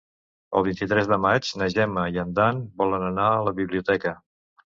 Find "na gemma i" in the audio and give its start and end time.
1.63-2.17